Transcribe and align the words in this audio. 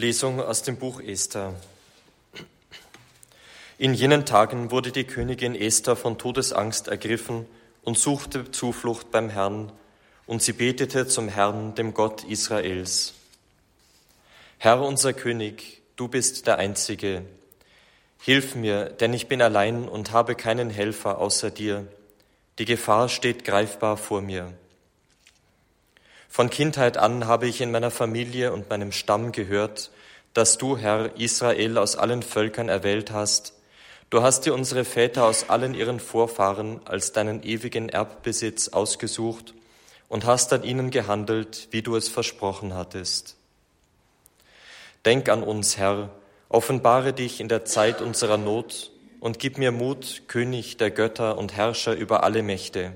Lesung 0.00 0.40
aus 0.40 0.62
dem 0.62 0.78
Buch 0.78 1.02
Esther. 1.02 1.52
In 3.76 3.92
jenen 3.92 4.24
Tagen 4.24 4.70
wurde 4.70 4.92
die 4.92 5.04
Königin 5.04 5.54
Esther 5.54 5.94
von 5.94 6.16
Todesangst 6.16 6.88
ergriffen 6.88 7.44
und 7.82 7.98
suchte 7.98 8.50
Zuflucht 8.50 9.10
beim 9.10 9.28
Herrn, 9.28 9.70
und 10.26 10.42
sie 10.42 10.54
betete 10.54 11.06
zum 11.06 11.28
Herrn, 11.28 11.74
dem 11.74 11.92
Gott 11.92 12.24
Israels. 12.24 13.12
Herr 14.56 14.80
unser 14.80 15.12
König, 15.12 15.82
du 15.96 16.08
bist 16.08 16.46
der 16.46 16.56
Einzige. 16.56 17.22
Hilf 18.22 18.54
mir, 18.54 18.86
denn 18.86 19.12
ich 19.12 19.28
bin 19.28 19.42
allein 19.42 19.86
und 19.86 20.12
habe 20.12 20.34
keinen 20.34 20.70
Helfer 20.70 21.18
außer 21.18 21.50
dir. 21.50 21.86
Die 22.58 22.64
Gefahr 22.64 23.10
steht 23.10 23.44
greifbar 23.44 23.98
vor 23.98 24.22
mir. 24.22 24.50
Von 26.32 26.48
Kindheit 26.48 26.96
an 26.96 27.26
habe 27.26 27.48
ich 27.48 27.60
in 27.60 27.72
meiner 27.72 27.90
Familie 27.90 28.52
und 28.52 28.70
meinem 28.70 28.92
Stamm 28.92 29.32
gehört, 29.32 29.90
dass 30.32 30.58
du, 30.58 30.78
Herr, 30.78 31.18
Israel 31.18 31.76
aus 31.76 31.96
allen 31.96 32.22
Völkern 32.22 32.68
erwählt 32.68 33.10
hast. 33.10 33.52
Du 34.10 34.22
hast 34.22 34.46
dir 34.46 34.54
unsere 34.54 34.84
Väter 34.84 35.24
aus 35.26 35.50
allen 35.50 35.74
ihren 35.74 35.98
Vorfahren 35.98 36.80
als 36.84 37.10
deinen 37.10 37.42
ewigen 37.42 37.88
Erbbesitz 37.88 38.68
ausgesucht 38.68 39.54
und 40.08 40.24
hast 40.24 40.52
an 40.52 40.62
ihnen 40.62 40.92
gehandelt, 40.92 41.66
wie 41.72 41.82
du 41.82 41.96
es 41.96 42.08
versprochen 42.08 42.74
hattest. 42.74 43.36
Denk 45.04 45.28
an 45.28 45.42
uns, 45.42 45.78
Herr, 45.78 46.10
offenbare 46.48 47.12
dich 47.12 47.40
in 47.40 47.48
der 47.48 47.64
Zeit 47.64 48.00
unserer 48.00 48.38
Not 48.38 48.92
und 49.18 49.40
gib 49.40 49.58
mir 49.58 49.72
Mut, 49.72 50.22
König 50.28 50.76
der 50.76 50.92
Götter 50.92 51.36
und 51.38 51.56
Herrscher 51.56 51.94
über 51.94 52.22
alle 52.22 52.44
Mächte. 52.44 52.92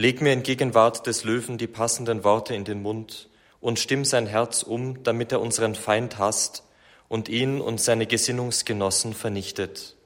Leg 0.00 0.22
mir 0.22 0.32
in 0.32 0.44
Gegenwart 0.44 1.08
des 1.08 1.24
Löwen 1.24 1.58
die 1.58 1.66
passenden 1.66 2.22
Worte 2.22 2.54
in 2.54 2.64
den 2.64 2.82
Mund 2.82 3.28
und 3.60 3.80
stimm 3.80 4.04
sein 4.04 4.28
Herz 4.28 4.62
um, 4.62 5.02
damit 5.02 5.32
er 5.32 5.40
unseren 5.40 5.74
Feind 5.74 6.18
hasst 6.18 6.62
und 7.08 7.28
ihn 7.28 7.60
und 7.60 7.80
seine 7.80 8.06
Gesinnungsgenossen 8.06 9.12
vernichtet. 9.12 9.96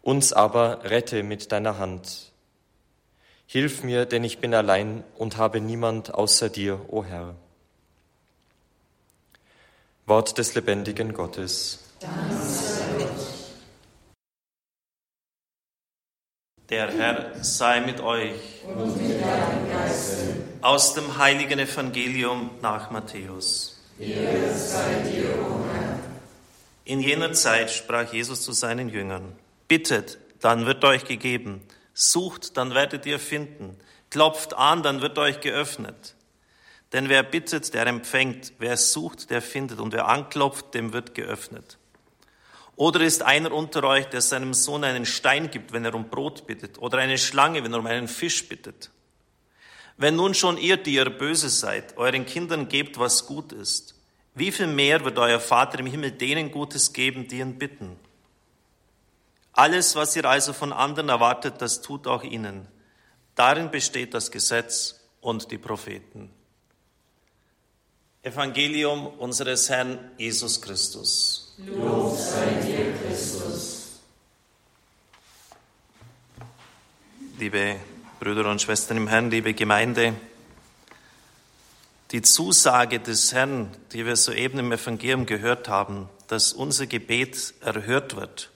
Uns 0.00 0.32
aber 0.32 0.84
rette 0.84 1.22
mit 1.22 1.52
deiner 1.52 1.76
Hand. 1.76 2.32
Hilf 3.44 3.82
mir, 3.82 4.06
denn 4.06 4.24
ich 4.24 4.38
bin 4.38 4.54
allein 4.54 5.04
und 5.18 5.36
habe 5.36 5.60
niemand 5.60 6.14
außer 6.14 6.48
dir, 6.48 6.80
o 6.88 7.04
Herr. 7.04 7.34
Wort 10.06 10.38
des 10.38 10.54
lebendigen 10.54 11.12
Gottes. 11.12 11.80
Danke. 12.00 12.83
Der 16.70 16.90
Herr 16.90 17.44
sei 17.44 17.80
mit 17.80 18.00
euch. 18.00 18.64
Und 18.66 18.96
mit 18.96 19.20
deinem 19.20 19.68
Geiste. 19.70 20.36
Aus 20.62 20.94
dem 20.94 21.18
heiligen 21.18 21.58
Evangelium 21.58 22.50
nach 22.62 22.90
Matthäus. 22.90 23.78
Ehre 23.98 24.54
sei 24.54 25.02
dir, 25.10 25.28
o 25.42 25.62
Herr. 25.72 25.98
In 26.86 27.00
jener 27.00 27.34
Zeit 27.34 27.70
sprach 27.70 28.12
Jesus 28.14 28.42
zu 28.42 28.52
seinen 28.52 28.88
Jüngern: 28.88 29.36
Bittet, 29.68 30.18
dann 30.40 30.64
wird 30.64 30.82
euch 30.84 31.04
gegeben. 31.04 31.60
Sucht, 31.92 32.56
dann 32.56 32.74
werdet 32.74 33.04
ihr 33.04 33.18
finden. 33.18 33.76
Klopft 34.08 34.54
an, 34.54 34.82
dann 34.82 35.02
wird 35.02 35.18
euch 35.18 35.40
geöffnet. 35.40 36.14
Denn 36.94 37.10
wer 37.10 37.22
bittet, 37.22 37.74
der 37.74 37.86
empfängt. 37.86 38.54
Wer 38.58 38.78
sucht, 38.78 39.30
der 39.30 39.42
findet. 39.42 39.80
Und 39.80 39.92
wer 39.92 40.08
anklopft, 40.08 40.72
dem 40.72 40.94
wird 40.94 41.14
geöffnet. 41.14 41.76
Oder 42.76 43.00
ist 43.00 43.22
einer 43.22 43.52
unter 43.52 43.84
euch, 43.84 44.06
der 44.06 44.20
seinem 44.20 44.52
Sohn 44.52 44.84
einen 44.84 45.06
Stein 45.06 45.50
gibt, 45.50 45.72
wenn 45.72 45.84
er 45.84 45.94
um 45.94 46.08
Brot 46.08 46.46
bittet, 46.46 46.78
oder 46.78 46.98
eine 46.98 47.18
Schlange, 47.18 47.62
wenn 47.62 47.72
er 47.72 47.78
um 47.78 47.86
einen 47.86 48.08
Fisch 48.08 48.48
bittet? 48.48 48.90
Wenn 49.96 50.16
nun 50.16 50.34
schon 50.34 50.58
ihr, 50.58 50.76
die 50.76 50.94
ihr 50.94 51.08
böse 51.08 51.48
seid, 51.48 51.96
euren 51.96 52.26
Kindern 52.26 52.68
gebt, 52.68 52.98
was 52.98 53.26
gut 53.26 53.52
ist, 53.52 53.94
wie 54.34 54.50
viel 54.50 54.66
mehr 54.66 55.04
wird 55.04 55.18
euer 55.18 55.38
Vater 55.38 55.78
im 55.78 55.86
Himmel 55.86 56.10
denen 56.10 56.50
Gutes 56.50 56.92
geben, 56.92 57.28
die 57.28 57.38
ihn 57.38 57.58
bitten? 57.58 57.96
Alles, 59.52 59.94
was 59.94 60.16
ihr 60.16 60.24
also 60.24 60.52
von 60.52 60.72
anderen 60.72 61.08
erwartet, 61.08 61.54
das 61.58 61.80
tut 61.80 62.08
auch 62.08 62.24
ihnen. 62.24 62.66
Darin 63.36 63.70
besteht 63.70 64.12
das 64.14 64.32
Gesetz 64.32 65.00
und 65.20 65.52
die 65.52 65.58
Propheten. 65.58 66.30
Evangelium 68.22 69.06
unseres 69.06 69.68
Herrn 69.68 70.10
Jesus 70.16 70.60
Christus. 70.60 71.54
Lob 71.58 72.16
sei 72.16 72.54
dir, 72.54 72.94
Christus. 72.94 74.00
Liebe 77.44 77.76
Brüder 78.20 78.50
und 78.50 78.62
Schwestern 78.62 78.96
im 78.96 79.06
Herrn, 79.06 79.30
liebe 79.30 79.52
Gemeinde, 79.52 80.14
die 82.10 82.22
Zusage 82.22 83.00
des 83.00 83.34
Herrn, 83.34 83.70
die 83.92 84.06
wir 84.06 84.16
soeben 84.16 84.60
im 84.60 84.72
Evangelium 84.72 85.26
gehört 85.26 85.68
haben, 85.68 86.08
dass 86.26 86.54
unser 86.54 86.86
Gebet 86.86 87.52
erhört 87.60 88.16
wird, 88.16 88.50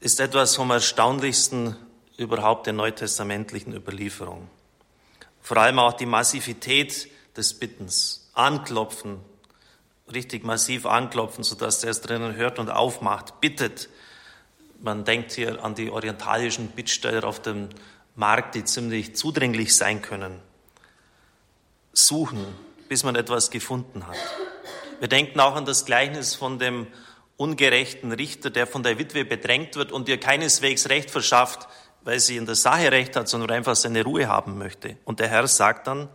ist 0.00 0.20
etwas 0.20 0.54
vom 0.54 0.70
Erstaunlichsten 0.70 1.76
überhaupt 2.18 2.66
der 2.66 2.74
neutestamentlichen 2.74 3.74
Überlieferung. 3.74 4.50
Vor 5.40 5.56
allem 5.56 5.78
auch 5.78 5.94
die 5.94 6.04
Massivität 6.04 7.08
des 7.34 7.54
Bittens, 7.54 8.28
Anklopfen, 8.34 9.18
richtig 10.12 10.44
massiv 10.44 10.84
anklopfen, 10.84 11.42
sodass 11.42 11.82
er 11.84 11.92
es 11.92 12.02
drinnen 12.02 12.36
hört 12.36 12.58
und 12.58 12.68
aufmacht, 12.68 13.40
bittet. 13.40 13.88
Man 14.82 15.04
denkt 15.04 15.30
hier 15.30 15.62
an 15.64 15.76
die 15.76 15.90
orientalischen 15.90 16.66
Bittsteller 16.66 17.22
auf 17.24 17.40
dem 17.40 17.68
Markt, 18.16 18.56
die 18.56 18.64
ziemlich 18.64 19.14
zudringlich 19.14 19.76
sein 19.76 20.02
können. 20.02 20.40
Suchen, 21.92 22.44
bis 22.88 23.04
man 23.04 23.14
etwas 23.14 23.50
gefunden 23.50 24.08
hat. 24.08 24.16
Wir 24.98 25.06
denken 25.06 25.38
auch 25.38 25.54
an 25.54 25.66
das 25.66 25.84
Gleichnis 25.84 26.34
von 26.34 26.58
dem 26.58 26.88
ungerechten 27.36 28.10
Richter, 28.10 28.50
der 28.50 28.66
von 28.66 28.82
der 28.82 28.98
Witwe 28.98 29.24
bedrängt 29.24 29.76
wird 29.76 29.92
und 29.92 30.08
ihr 30.08 30.18
keineswegs 30.18 30.88
Recht 30.88 31.12
verschafft, 31.12 31.68
weil 32.02 32.18
sie 32.18 32.36
in 32.36 32.46
der 32.46 32.56
Sache 32.56 32.90
Recht 32.90 33.14
hat, 33.14 33.28
sondern 33.28 33.52
einfach 33.52 33.76
seine 33.76 34.02
Ruhe 34.02 34.26
haben 34.26 34.58
möchte. 34.58 34.96
Und 35.04 35.20
der 35.20 35.28
Herr 35.28 35.46
sagt 35.46 35.86
dann, 35.86 36.08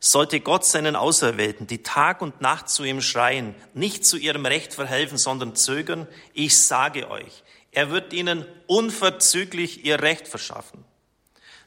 sollte 0.00 0.40
Gott 0.40 0.64
seinen 0.64 0.96
Auserwählten, 0.96 1.68
die 1.68 1.84
Tag 1.84 2.20
und 2.20 2.40
Nacht 2.40 2.68
zu 2.68 2.82
ihm 2.82 3.00
schreien, 3.00 3.54
nicht 3.74 4.04
zu 4.04 4.16
ihrem 4.16 4.44
Recht 4.44 4.74
verhelfen, 4.74 5.18
sondern 5.18 5.54
zögern, 5.54 6.08
ich 6.34 6.60
sage 6.60 7.10
euch, 7.10 7.44
er 7.78 7.92
wird 7.92 8.12
ihnen 8.12 8.44
unverzüglich 8.66 9.84
ihr 9.84 10.02
Recht 10.02 10.26
verschaffen. 10.26 10.84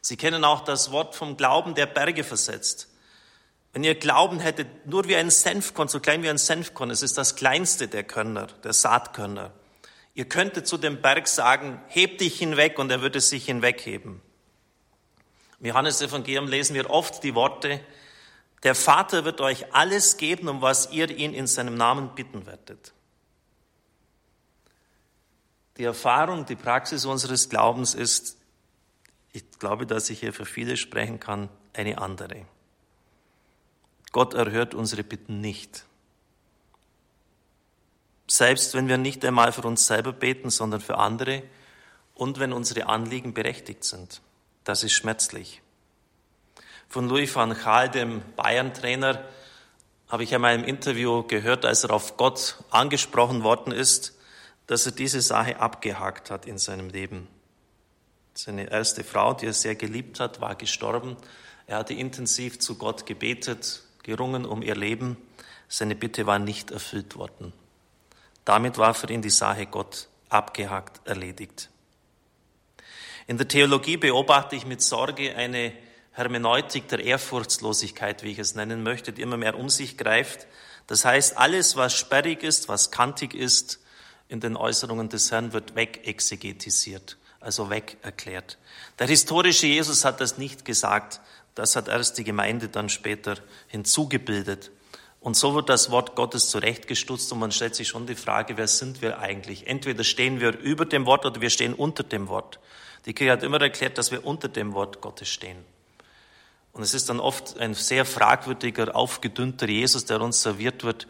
Sie 0.01 0.17
kennen 0.17 0.43
auch 0.43 0.59
das 0.59 0.91
Wort 0.91 1.15
vom 1.15 1.37
Glauben, 1.37 1.73
der 1.73 1.85
Berge 1.85 2.25
versetzt. 2.25 2.89
Wenn 3.71 3.85
ihr 3.85 3.95
Glauben 3.95 4.41
hättet, 4.41 4.85
nur 4.85 5.07
wie 5.07 5.15
ein 5.15 5.29
Senfkorn, 5.29 5.87
so 5.87 6.01
klein 6.01 6.21
wie 6.21 6.29
ein 6.29 6.37
Senfkorn, 6.37 6.89
es 6.89 7.01
ist 7.01 7.17
das 7.17 7.37
kleinste 7.37 7.87
der 7.87 8.03
Körner, 8.03 8.47
der 8.61 8.73
Saatkörner. 8.73 9.53
Ihr 10.13 10.25
könntet 10.25 10.67
zu 10.67 10.77
dem 10.77 11.01
Berg 11.01 11.29
sagen, 11.29 11.81
heb 11.87 12.17
dich 12.17 12.37
hinweg 12.37 12.77
und 12.77 12.91
er 12.91 13.01
würde 13.01 13.21
sich 13.21 13.45
hinwegheben. 13.45 14.21
Im 15.61 15.65
Johannes-Evangelium 15.65 16.49
lesen 16.49 16.73
wir 16.73 16.89
oft 16.89 17.23
die 17.23 17.35
Worte, 17.35 17.79
der 18.63 18.75
Vater 18.75 19.23
wird 19.23 19.39
euch 19.39 19.73
alles 19.73 20.17
geben, 20.17 20.49
um 20.49 20.61
was 20.61 20.91
ihr 20.91 21.09
ihn 21.09 21.33
in 21.33 21.47
seinem 21.47 21.75
Namen 21.75 22.15
bitten 22.15 22.45
werdet. 22.45 22.91
Die 25.77 25.83
Erfahrung, 25.83 26.45
die 26.45 26.55
Praxis 26.55 27.05
unseres 27.05 27.49
Glaubens 27.49 27.93
ist, 27.93 28.37
ich 29.31 29.49
glaube, 29.59 29.85
dass 29.85 30.09
ich 30.09 30.19
hier 30.19 30.33
für 30.33 30.45
viele 30.45 30.77
sprechen 30.77 31.19
kann, 31.19 31.49
eine 31.73 31.97
andere. 31.97 32.45
Gott 34.11 34.33
erhört 34.33 34.73
unsere 34.73 35.03
Bitten 35.03 35.39
nicht. 35.39 35.85
Selbst 38.27 38.73
wenn 38.73 38.87
wir 38.87 38.97
nicht 38.97 39.23
einmal 39.23 39.51
für 39.51 39.61
uns 39.61 39.87
selber 39.87 40.11
beten, 40.11 40.49
sondern 40.49 40.81
für 40.81 40.97
andere 40.97 41.43
und 42.13 42.39
wenn 42.39 42.51
unsere 42.51 42.87
Anliegen 42.87 43.33
berechtigt 43.33 43.83
sind. 43.83 44.21
Das 44.63 44.83
ist 44.83 44.93
schmerzlich 44.93 45.61
von 46.91 47.07
Louis 47.07 47.33
van 47.33 47.53
Gaal, 47.53 47.89
dem 47.89 48.21
Bayern-Trainer, 48.35 49.23
habe 50.09 50.23
ich 50.23 50.35
einmal 50.35 50.55
im 50.55 50.65
Interview 50.65 51.23
gehört, 51.23 51.65
als 51.65 51.85
er 51.85 51.91
auf 51.91 52.17
Gott 52.17 52.57
angesprochen 52.69 53.43
worden 53.43 53.71
ist, 53.71 54.19
dass 54.67 54.85
er 54.85 54.91
diese 54.91 55.21
Sache 55.21 55.59
abgehakt 55.59 56.31
hat 56.31 56.45
in 56.45 56.57
seinem 56.57 56.89
Leben. 56.89 57.27
Seine 58.33 58.71
erste 58.71 59.03
Frau, 59.03 59.33
die 59.33 59.47
er 59.47 59.53
sehr 59.53 59.75
geliebt 59.75 60.19
hat, 60.19 60.39
war 60.39 60.55
gestorben. 60.55 61.17
Er 61.67 61.77
hatte 61.77 61.93
intensiv 61.93 62.59
zu 62.59 62.77
Gott 62.77 63.05
gebetet, 63.05 63.83
gerungen 64.03 64.45
um 64.45 64.61
ihr 64.61 64.75
Leben. 64.75 65.17
Seine 65.67 65.95
Bitte 65.95 66.25
war 66.25 66.39
nicht 66.39 66.71
erfüllt 66.71 67.15
worden. 67.15 67.53
Damit 68.45 68.77
war 68.77 68.93
für 68.93 69.11
ihn 69.11 69.21
die 69.21 69.29
Sache 69.29 69.65
Gott 69.65 70.07
abgehakt, 70.29 71.05
erledigt. 71.07 71.69
In 73.27 73.37
der 73.37 73.47
Theologie 73.47 73.97
beobachte 73.97 74.55
ich 74.55 74.65
mit 74.65 74.81
Sorge 74.81 75.35
eine 75.35 75.73
Hermeneutik 76.13 76.87
der 76.89 76.99
Ehrfurchtslosigkeit, 76.99 78.23
wie 78.23 78.31
ich 78.31 78.39
es 78.39 78.55
nennen 78.55 78.83
möchte, 78.83 79.13
die 79.13 79.21
immer 79.21 79.37
mehr 79.37 79.57
um 79.57 79.69
sich 79.69 79.97
greift. 79.97 80.47
Das 80.87 81.05
heißt, 81.05 81.37
alles, 81.37 81.75
was 81.75 81.93
sperrig 81.93 82.43
ist, 82.43 82.67
was 82.67 82.91
kantig 82.91 83.33
ist, 83.33 83.79
in 84.31 84.39
den 84.39 84.55
Äußerungen 84.55 85.09
des 85.09 85.29
Herrn 85.29 85.51
wird 85.51 85.75
wegexegetisiert, 85.75 87.17
also 87.41 87.69
weg 87.69 87.97
erklärt. 88.01 88.57
Der 88.97 89.07
historische 89.07 89.67
Jesus 89.67 90.05
hat 90.05 90.21
das 90.21 90.37
nicht 90.37 90.63
gesagt. 90.63 91.19
Das 91.53 91.75
hat 91.75 91.89
erst 91.89 92.17
die 92.17 92.23
Gemeinde 92.23 92.69
dann 92.69 92.87
später 92.87 93.35
hinzugebildet. 93.67 94.71
Und 95.19 95.35
so 95.35 95.53
wird 95.53 95.67
das 95.67 95.91
Wort 95.91 96.15
Gottes 96.15 96.49
zurechtgestutzt 96.49 97.29
und 97.33 97.39
man 97.39 97.51
stellt 97.51 97.75
sich 97.75 97.89
schon 97.89 98.07
die 98.07 98.15
Frage, 98.15 98.55
wer 98.55 98.67
sind 98.67 99.01
wir 99.01 99.19
eigentlich? 99.19 99.67
Entweder 99.67 100.05
stehen 100.05 100.39
wir 100.39 100.57
über 100.57 100.85
dem 100.85 101.05
Wort 101.05 101.25
oder 101.25 101.41
wir 101.41 101.49
stehen 101.49 101.73
unter 101.73 102.03
dem 102.03 102.29
Wort. 102.29 102.59
Die 103.05 103.13
Kirche 103.13 103.33
hat 103.33 103.43
immer 103.43 103.59
erklärt, 103.59 103.97
dass 103.97 104.11
wir 104.11 104.25
unter 104.25 104.47
dem 104.47 104.73
Wort 104.73 105.01
Gottes 105.01 105.27
stehen. 105.27 105.57
Und 106.71 106.83
es 106.83 106.93
ist 106.93 107.09
dann 107.09 107.19
oft 107.19 107.59
ein 107.59 107.73
sehr 107.73 108.05
fragwürdiger, 108.05 108.95
aufgedünnter 108.95 109.67
Jesus, 109.67 110.05
der 110.05 110.21
uns 110.21 110.41
serviert 110.41 110.85
wird. 110.85 111.05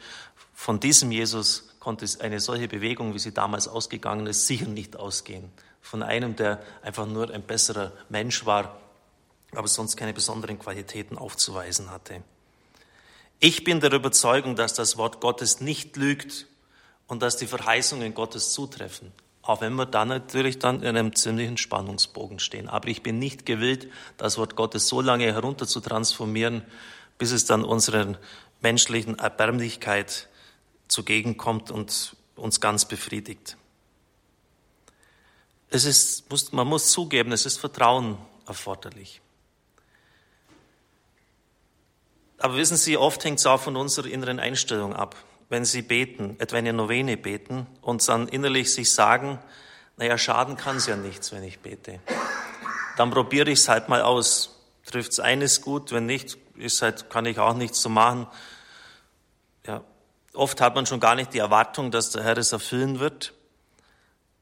Von 0.55 0.79
diesem 0.79 1.11
Jesus 1.11 1.70
konnte 1.81 2.05
eine 2.19 2.39
solche 2.39 2.67
Bewegung, 2.67 3.13
wie 3.15 3.19
sie 3.19 3.33
damals 3.33 3.67
ausgegangen 3.67 4.27
ist, 4.27 4.47
sicher 4.47 4.67
nicht 4.67 4.95
ausgehen. 4.95 5.51
Von 5.81 6.03
einem, 6.03 6.35
der 6.35 6.61
einfach 6.83 7.07
nur 7.07 7.31
ein 7.31 7.41
besserer 7.41 7.91
Mensch 8.07 8.45
war, 8.45 8.77
aber 9.53 9.67
sonst 9.67 9.97
keine 9.97 10.13
besonderen 10.13 10.59
Qualitäten 10.59 11.17
aufzuweisen 11.17 11.89
hatte. 11.89 12.23
Ich 13.39 13.63
bin 13.63 13.79
der 13.79 13.91
Überzeugung, 13.91 14.55
dass 14.55 14.75
das 14.75 14.97
Wort 14.97 15.19
Gottes 15.19 15.59
nicht 15.59 15.97
lügt 15.97 16.45
und 17.07 17.23
dass 17.23 17.37
die 17.37 17.47
Verheißungen 17.47 18.13
Gottes 18.13 18.53
zutreffen. 18.53 19.11
Auch 19.41 19.61
wenn 19.61 19.73
wir 19.73 19.87
dann 19.87 20.09
natürlich 20.09 20.59
dann 20.59 20.83
in 20.83 20.95
einem 20.95 21.15
ziemlichen 21.15 21.57
Spannungsbogen 21.57 22.37
stehen. 22.37 22.69
Aber 22.69 22.89
ich 22.89 23.01
bin 23.01 23.17
nicht 23.17 23.47
gewillt, 23.47 23.87
das 24.17 24.37
Wort 24.37 24.55
Gottes 24.55 24.87
so 24.87 25.01
lange 25.01 25.25
herunter 25.25 25.65
zu 25.65 25.79
transformieren, 25.79 26.61
bis 27.17 27.31
es 27.31 27.45
dann 27.45 27.63
unserer 27.63 28.19
menschlichen 28.61 29.17
Erbärmlichkeit 29.17 30.27
zugegen 30.91 31.37
kommt 31.37 31.71
und 31.71 32.15
uns 32.35 32.59
ganz 32.59 32.85
befriedigt. 32.85 33.55
Es 35.69 35.85
ist, 35.85 36.25
man 36.51 36.67
muss 36.67 36.91
zugeben, 36.91 37.31
es 37.31 37.45
ist 37.45 37.57
Vertrauen 37.57 38.17
erforderlich. 38.45 39.21
Aber 42.39 42.57
wissen 42.57 42.75
Sie, 42.75 42.97
oft 42.97 43.23
hängt 43.23 43.39
es 43.39 43.45
auch 43.45 43.61
von 43.61 43.77
unserer 43.77 44.07
inneren 44.07 44.39
Einstellung 44.39 44.93
ab. 44.93 45.15
Wenn 45.47 45.63
Sie 45.63 45.81
beten, 45.81 46.35
etwa 46.39 46.57
eine 46.57 46.73
Novene 46.73 47.15
beten 47.15 47.67
und 47.81 48.07
dann 48.09 48.27
innerlich 48.27 48.73
sich 48.73 48.91
sagen, 48.91 49.39
naja, 49.95 50.17
schaden 50.17 50.57
kann 50.57 50.77
es 50.77 50.87
ja 50.87 50.97
nichts, 50.97 51.31
wenn 51.31 51.43
ich 51.43 51.59
bete. 51.59 51.99
Dann 52.97 53.11
probiere 53.11 53.51
ich 53.51 53.59
es 53.59 53.69
halt 53.69 53.87
mal 53.87 54.01
aus. 54.01 54.57
Trifft 54.85 55.11
es 55.11 55.19
eines 55.19 55.61
gut, 55.61 55.91
wenn 55.91 56.05
nicht, 56.05 56.37
ist 56.55 56.81
halt, 56.81 57.09
kann 57.09 57.25
ich 57.25 57.39
auch 57.39 57.53
nichts 57.53 57.79
zu 57.79 57.89
machen. 57.89 58.27
Oft 60.33 60.61
hat 60.61 60.75
man 60.75 60.85
schon 60.85 60.99
gar 60.99 61.15
nicht 61.15 61.33
die 61.33 61.39
Erwartung, 61.39 61.91
dass 61.91 62.11
der 62.11 62.23
Herr 62.23 62.37
es 62.37 62.51
erfüllen 62.51 62.99
wird. 62.99 63.33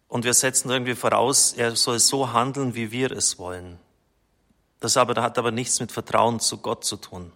Und 0.07 0.24
wir 0.24 0.33
setzen 0.33 0.69
irgendwie 0.69 0.95
voraus, 0.95 1.53
er 1.53 1.75
soll 1.75 2.00
so 2.00 2.33
handeln, 2.33 2.75
wie 2.75 2.91
wir 2.91 3.12
es 3.12 3.38
wollen. 3.38 3.80
Das 4.80 4.97
aber, 4.97 5.21
hat 5.21 5.38
aber 5.38 5.51
nichts 5.51 5.80
mit 5.80 5.91
Vertrauen 5.91 6.39
zu 6.39 6.57
Gott 6.57 6.86
zu 6.86 6.97
tun. 6.97 7.31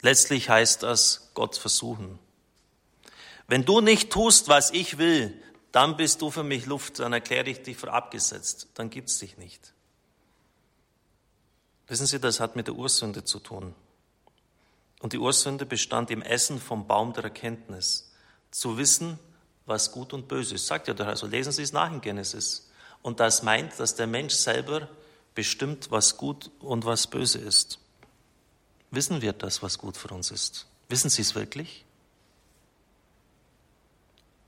Letztlich 0.00 0.48
heißt 0.48 0.82
das 0.82 1.30
Gott 1.34 1.56
versuchen. 1.56 2.18
Wenn 3.46 3.64
du 3.64 3.80
nicht 3.80 4.10
tust, 4.10 4.48
was 4.48 4.70
ich 4.72 4.98
will, 4.98 5.32
dann 5.70 5.96
bist 5.96 6.20
du 6.20 6.30
für 6.30 6.42
mich 6.42 6.66
Luft, 6.66 6.98
dann 6.98 7.12
erkläre 7.12 7.48
ich 7.48 7.62
dich 7.62 7.76
für 7.76 7.92
abgesetzt, 7.92 8.68
dann 8.74 8.90
gibt's 8.90 9.18
dich 9.18 9.38
nicht. 9.38 9.72
Wissen 11.86 12.06
Sie, 12.06 12.20
das 12.20 12.40
hat 12.40 12.56
mit 12.56 12.66
der 12.66 12.74
Ursünde 12.74 13.24
zu 13.24 13.38
tun. 13.38 13.74
Und 15.02 15.12
die 15.12 15.18
Ursünde 15.18 15.66
bestand 15.66 16.12
im 16.12 16.22
Essen 16.22 16.60
vom 16.60 16.86
Baum 16.86 17.12
der 17.12 17.24
Erkenntnis. 17.24 18.12
Zu 18.52 18.78
wissen, 18.78 19.18
was 19.66 19.90
gut 19.90 20.12
und 20.12 20.28
böse 20.28 20.54
ist. 20.54 20.68
Sagt 20.68 20.86
ja 20.86 20.94
der 20.94 21.06
Herr, 21.06 21.16
so 21.16 21.26
lesen 21.26 21.50
Sie 21.50 21.62
es 21.62 21.72
nach 21.72 21.92
in 21.92 22.00
Genesis. 22.00 22.70
Und 23.02 23.18
das 23.18 23.42
meint, 23.42 23.78
dass 23.80 23.96
der 23.96 24.06
Mensch 24.06 24.34
selber 24.34 24.88
bestimmt, 25.34 25.90
was 25.90 26.16
gut 26.16 26.52
und 26.60 26.84
was 26.84 27.08
böse 27.08 27.38
ist. 27.38 27.80
Wissen 28.92 29.22
wir 29.22 29.32
das, 29.32 29.60
was 29.60 29.76
gut 29.76 29.96
für 29.96 30.14
uns 30.14 30.30
ist? 30.30 30.66
Wissen 30.88 31.10
Sie 31.10 31.22
es 31.22 31.34
wirklich? 31.34 31.84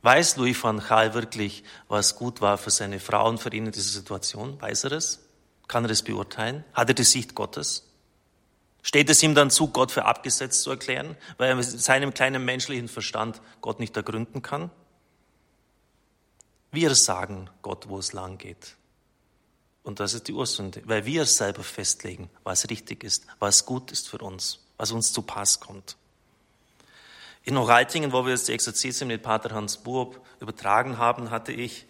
Weiß 0.02 0.36
Louis 0.36 0.62
van 0.62 0.78
Gaal 0.78 1.14
wirklich, 1.14 1.64
was 1.88 2.14
gut 2.14 2.40
war 2.40 2.58
für 2.58 2.70
seine 2.70 3.00
Frau 3.00 3.28
und 3.28 3.38
für 3.38 3.52
ihn 3.52 3.66
in 3.66 3.72
dieser 3.72 3.90
Situation? 3.90 4.60
Weiß 4.60 4.84
er 4.84 4.92
es? 4.92 5.18
Kann 5.66 5.84
er 5.84 5.90
es 5.90 6.02
beurteilen? 6.02 6.62
Hat 6.74 6.90
er 6.90 6.94
die 6.94 7.02
Sicht 7.02 7.34
Gottes? 7.34 7.84
Steht 8.86 9.08
es 9.08 9.22
ihm 9.22 9.34
dann 9.34 9.50
zu, 9.50 9.68
Gott 9.68 9.90
für 9.90 10.04
abgesetzt 10.04 10.62
zu 10.62 10.70
erklären, 10.70 11.16
weil 11.38 11.48
er 11.48 11.56
mit 11.56 11.64
seinem 11.64 12.12
kleinen 12.12 12.44
menschlichen 12.44 12.88
Verstand 12.88 13.40
Gott 13.62 13.80
nicht 13.80 13.96
ergründen 13.96 14.42
kann? 14.42 14.70
Wir 16.70 16.94
sagen 16.94 17.48
Gott, 17.62 17.88
wo 17.88 17.98
es 17.98 18.12
lang 18.12 18.36
geht. 18.36 18.76
Und 19.84 20.00
das 20.00 20.12
ist 20.12 20.28
die 20.28 20.34
Ursünde, 20.34 20.82
weil 20.84 21.06
wir 21.06 21.24
selber 21.24 21.62
festlegen, 21.62 22.28
was 22.42 22.68
richtig 22.68 23.04
ist, 23.04 23.26
was 23.38 23.64
gut 23.64 23.90
ist 23.90 24.10
für 24.10 24.18
uns, 24.18 24.60
was 24.76 24.92
uns 24.92 25.14
zu 25.14 25.22
Pass 25.22 25.60
kommt. 25.60 25.96
In 27.42 27.58
Hochaltingen, 27.58 28.12
wo 28.12 28.26
wir 28.26 28.32
jetzt 28.32 28.48
die 28.48 28.52
Exerzitien 28.52 29.08
mit 29.08 29.22
Pater 29.22 29.54
Hans 29.54 29.78
Buob 29.78 30.20
übertragen 30.40 30.98
haben, 30.98 31.30
hatte 31.30 31.52
ich, 31.52 31.86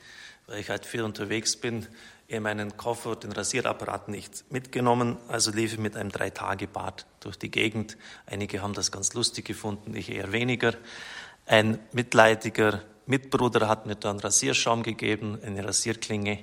weil 0.47 0.61
ich 0.61 0.71
halt 0.71 0.87
viel 0.87 1.03
unterwegs 1.03 1.57
bin, 1.57 1.89
in 2.27 2.43
meinen 2.43 2.77
Koffer 2.77 3.17
den 3.17 3.33
Rasierapparat 3.33 4.09
nicht 4.09 4.51
mitgenommen, 4.51 5.19
also 5.29 5.51
lief 5.51 5.75
ich 5.75 5.79
mit 5.79 5.97
einem 5.97 6.11
Drei-Tage-Bad 6.11 7.07
durch 7.21 7.39
die 7.39 7.51
Gegend. 7.51 7.97
Einige 8.27 8.63
haben 8.63 8.73
das 8.73 8.91
ganz 8.91 9.15
lustig 9.15 9.45
gefunden, 9.45 9.95
ich 9.95 10.11
eher 10.11 10.33
weniger. 10.33 10.75
Ein 11.47 11.79
mitleidiger 11.93 12.83
Mitbruder 13.07 13.69
hat 13.69 13.87
mir 13.87 13.97
dann 13.97 14.19
Rasierschaum 14.19 14.83
gegeben, 14.83 15.39
eine 15.45 15.65
Rasierklinge 15.65 16.39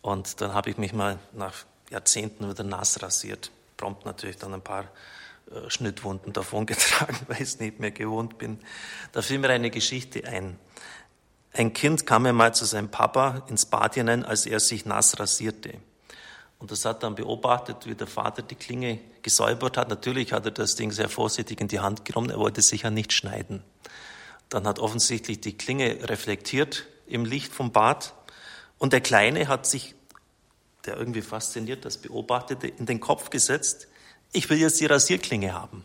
und 0.00 0.40
dann 0.40 0.54
habe 0.54 0.70
ich 0.70 0.78
mich 0.78 0.94
mal 0.94 1.18
nach 1.32 1.54
Jahrzehnten 1.90 2.48
wieder 2.48 2.64
nass 2.64 3.02
rasiert. 3.02 3.50
Prompt 3.76 4.06
natürlich 4.06 4.36
dann 4.36 4.54
ein 4.54 4.62
paar 4.62 4.84
äh, 5.50 5.68
Schnittwunden 5.68 6.32
davongetragen, 6.32 7.16
weil 7.26 7.36
ich 7.36 7.42
es 7.42 7.60
nicht 7.60 7.80
mehr 7.80 7.90
gewohnt 7.90 8.38
bin. 8.38 8.58
Da 9.12 9.20
fiel 9.20 9.38
mir 9.38 9.50
eine 9.50 9.70
Geschichte 9.70 10.24
ein. 10.26 10.58
Ein 11.52 11.72
Kind 11.72 12.06
kam 12.06 12.26
einmal 12.26 12.54
zu 12.54 12.64
seinem 12.64 12.90
Papa 12.90 13.42
ins 13.48 13.66
Bad 13.66 13.94
hinein, 13.94 14.24
als 14.24 14.46
er 14.46 14.60
sich 14.60 14.86
nass 14.86 15.18
rasierte. 15.18 15.74
Und 16.60 16.70
das 16.70 16.84
hat 16.84 17.02
dann 17.02 17.14
beobachtet, 17.14 17.86
wie 17.86 17.94
der 17.94 18.06
Vater 18.06 18.42
die 18.42 18.54
Klinge 18.54 19.00
gesäubert 19.22 19.76
hat. 19.76 19.88
Natürlich 19.88 20.32
hat 20.32 20.44
er 20.44 20.52
das 20.52 20.76
Ding 20.76 20.92
sehr 20.92 21.08
vorsichtig 21.08 21.60
in 21.60 21.68
die 21.68 21.80
Hand 21.80 22.04
genommen, 22.04 22.30
er 22.30 22.38
wollte 22.38 22.62
sich 22.62 22.82
ja 22.82 22.90
nicht 22.90 23.12
schneiden. 23.12 23.62
Dann 24.50 24.66
hat 24.66 24.78
offensichtlich 24.78 25.40
die 25.40 25.56
Klinge 25.56 26.08
reflektiert 26.08 26.86
im 27.06 27.24
Licht 27.24 27.52
vom 27.52 27.72
Bad 27.72 28.14
und 28.78 28.92
der 28.92 29.00
Kleine 29.00 29.48
hat 29.48 29.66
sich, 29.66 29.94
der 30.86 30.96
irgendwie 30.96 31.22
fasziniert 31.22 31.84
das 31.84 31.98
beobachtete, 31.98 32.68
in 32.68 32.86
den 32.86 33.00
Kopf 33.00 33.30
gesetzt, 33.30 33.88
ich 34.32 34.48
will 34.50 34.58
jetzt 34.58 34.80
die 34.80 34.86
Rasierklinge 34.86 35.52
haben. 35.52 35.84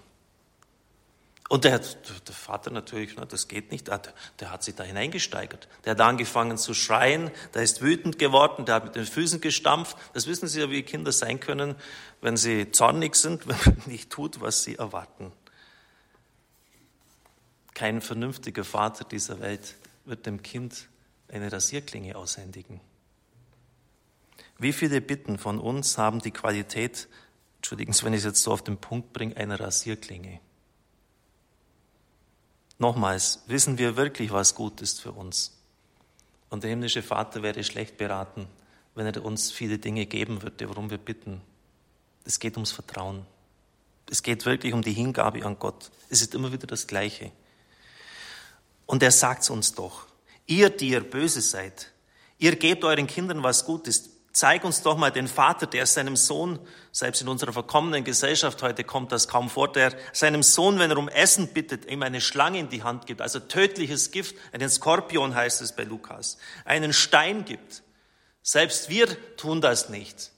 Und 1.47 1.63
der, 1.63 1.77
der 1.77 2.33
Vater 2.33 2.71
natürlich, 2.71 3.15
na, 3.17 3.25
das 3.25 3.47
geht 3.47 3.71
nicht, 3.71 3.87
der, 3.87 4.01
der 4.39 4.51
hat 4.51 4.63
sich 4.63 4.73
da 4.73 4.83
hineingesteigert. 4.83 5.67
Der 5.83 5.91
hat 5.91 6.01
angefangen 6.01 6.57
zu 6.57 6.73
schreien, 6.73 7.29
der 7.53 7.61
ist 7.61 7.83
wütend 7.83 8.17
geworden, 8.17 8.65
der 8.65 8.75
hat 8.75 8.85
mit 8.85 8.95
den 8.95 9.05
Füßen 9.05 9.41
gestampft. 9.41 9.95
Das 10.13 10.25
wissen 10.25 10.47
Sie 10.47 10.59
ja, 10.59 10.71
wie 10.71 10.81
Kinder 10.81 11.11
sein 11.11 11.39
können, 11.39 11.75
wenn 12.21 12.35
sie 12.35 12.71
zornig 12.71 13.15
sind, 13.15 13.47
wenn 13.47 13.57
man 13.63 13.81
nicht 13.85 14.09
tut, 14.09 14.41
was 14.41 14.63
sie 14.63 14.75
erwarten. 14.75 15.31
Kein 17.75 18.01
vernünftiger 18.01 18.63
Vater 18.63 19.03
dieser 19.03 19.39
Welt 19.39 19.75
wird 20.05 20.25
dem 20.25 20.41
Kind 20.41 20.87
eine 21.27 21.51
Rasierklinge 21.51 22.15
aushändigen. 22.15 22.81
Wie 24.57 24.73
viele 24.73 25.01
Bitten 25.01 25.37
von 25.37 25.59
uns 25.59 25.97
haben 25.97 26.21
die 26.21 26.31
Qualität, 26.31 27.07
entschuldigen 27.57 27.93
Sie, 27.93 28.03
wenn 28.05 28.13
ich 28.13 28.19
es 28.19 28.25
jetzt 28.25 28.41
so 28.41 28.51
auf 28.51 28.63
den 28.63 28.77
Punkt 28.77 29.13
bringe, 29.13 29.35
einer 29.37 29.59
Rasierklinge? 29.59 30.39
Nochmals, 32.77 33.43
wissen 33.47 33.77
wir 33.77 33.95
wirklich, 33.95 34.31
was 34.31 34.55
gut 34.55 34.81
ist 34.81 35.01
für 35.01 35.11
uns? 35.11 35.51
Und 36.49 36.63
der 36.63 36.69
himmlische 36.69 37.01
Vater 37.01 37.41
wäre 37.41 37.63
schlecht 37.63 37.97
beraten, 37.97 38.47
wenn 38.95 39.05
er 39.05 39.23
uns 39.23 39.51
viele 39.51 39.77
Dinge 39.77 40.05
geben 40.05 40.41
würde, 40.41 40.69
worum 40.69 40.89
wir 40.89 40.97
bitten. 40.97 41.41
Es 42.25 42.39
geht 42.39 42.55
ums 42.55 42.71
Vertrauen. 42.71 43.25
Es 44.09 44.23
geht 44.23 44.45
wirklich 44.45 44.73
um 44.73 44.81
die 44.81 44.93
Hingabe 44.93 45.45
an 45.45 45.57
Gott. 45.57 45.91
Es 46.09 46.21
ist 46.21 46.35
immer 46.35 46.51
wieder 46.51 46.67
das 46.67 46.87
Gleiche. 46.87 47.31
Und 48.85 49.01
er 49.01 49.11
sagt 49.11 49.43
es 49.43 49.49
uns 49.49 49.73
doch. 49.73 50.05
Ihr, 50.45 50.69
die 50.69 50.89
ihr 50.89 51.01
böse 51.01 51.41
seid, 51.41 51.91
ihr 52.37 52.55
gebt 52.55 52.83
euren 52.83 53.07
Kindern 53.07 53.41
was 53.41 53.65
Gutes. 53.65 54.09
Zeig 54.35 54.65
uns 54.65 54.81
doch 54.81 54.97
mal 54.97 55.13
den 55.13 55.29
Vater, 55.29 55.65
der 55.65 55.85
seinem 55.85 56.17
Sohn, 56.17 56.59
selbst 56.91 57.21
in 57.21 57.29
unserer 57.29 57.53
verkommenen 57.53 58.03
Gesellschaft 58.03 58.61
heute 58.63 58.83
kommt 58.83 59.13
das 59.13 59.29
kaum 59.29 59.49
vor, 59.49 59.71
der 59.71 59.95
seinem 60.11 60.43
Sohn, 60.43 60.77
wenn 60.77 60.91
er 60.91 60.97
um 60.97 61.07
Essen 61.07 61.53
bittet, 61.53 61.89
ihm 61.89 62.03
eine 62.03 62.19
Schlange 62.19 62.59
in 62.59 62.67
die 62.67 62.83
Hand 62.83 63.07
gibt, 63.07 63.21
also 63.21 63.39
tödliches 63.39 64.11
Gift, 64.11 64.35
einen 64.51 64.69
Skorpion 64.69 65.35
heißt 65.35 65.61
es 65.61 65.73
bei 65.73 65.83
Lukas, 65.83 66.37
einen 66.65 66.91
Stein 66.91 67.45
gibt. 67.45 67.81
Selbst 68.41 68.89
wir 68.89 69.07
tun 69.37 69.61
das 69.61 69.87
nicht. 69.87 70.31